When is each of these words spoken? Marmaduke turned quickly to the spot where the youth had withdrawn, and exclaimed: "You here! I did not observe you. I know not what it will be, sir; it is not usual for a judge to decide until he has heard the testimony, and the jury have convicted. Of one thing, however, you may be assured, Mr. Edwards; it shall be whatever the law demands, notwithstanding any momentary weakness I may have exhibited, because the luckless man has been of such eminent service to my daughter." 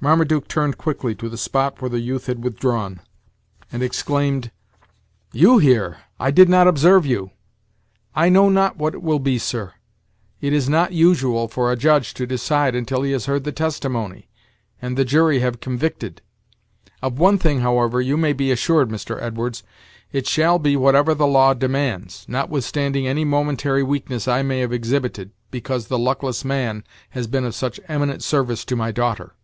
Marmaduke 0.00 0.46
turned 0.46 0.78
quickly 0.78 1.12
to 1.16 1.28
the 1.28 1.36
spot 1.36 1.82
where 1.82 1.88
the 1.88 1.98
youth 1.98 2.26
had 2.26 2.44
withdrawn, 2.44 3.00
and 3.72 3.82
exclaimed: 3.82 4.52
"You 5.32 5.58
here! 5.58 5.96
I 6.20 6.30
did 6.30 6.48
not 6.48 6.68
observe 6.68 7.04
you. 7.04 7.32
I 8.14 8.28
know 8.28 8.48
not 8.48 8.76
what 8.76 8.94
it 8.94 9.02
will 9.02 9.18
be, 9.18 9.38
sir; 9.40 9.72
it 10.40 10.52
is 10.52 10.68
not 10.68 10.92
usual 10.92 11.48
for 11.48 11.72
a 11.72 11.76
judge 11.76 12.14
to 12.14 12.28
decide 12.28 12.76
until 12.76 13.02
he 13.02 13.10
has 13.10 13.26
heard 13.26 13.42
the 13.42 13.50
testimony, 13.50 14.28
and 14.80 14.96
the 14.96 15.04
jury 15.04 15.40
have 15.40 15.58
convicted. 15.58 16.22
Of 17.02 17.18
one 17.18 17.36
thing, 17.36 17.62
however, 17.62 18.00
you 18.00 18.16
may 18.16 18.32
be 18.34 18.52
assured, 18.52 18.90
Mr. 18.90 19.20
Edwards; 19.20 19.64
it 20.12 20.28
shall 20.28 20.60
be 20.60 20.76
whatever 20.76 21.12
the 21.12 21.26
law 21.26 21.54
demands, 21.54 22.24
notwithstanding 22.28 23.08
any 23.08 23.24
momentary 23.24 23.82
weakness 23.82 24.28
I 24.28 24.42
may 24.42 24.60
have 24.60 24.72
exhibited, 24.72 25.32
because 25.50 25.88
the 25.88 25.98
luckless 25.98 26.44
man 26.44 26.84
has 27.10 27.26
been 27.26 27.44
of 27.44 27.56
such 27.56 27.80
eminent 27.88 28.22
service 28.22 28.64
to 28.66 28.76
my 28.76 28.92
daughter." 28.92 29.34